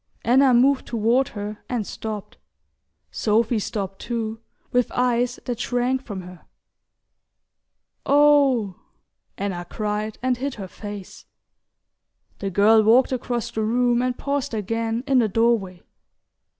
[0.23, 2.37] Anna moved toward her and stopped.
[3.11, 4.39] Sophy stopped too,
[4.71, 6.43] with eyes that shrank from her.
[8.07, 8.79] "Oh"
[9.37, 11.25] Anna cried, and hid her face.
[12.39, 15.83] The girl walked across the room and paused again in the doorway.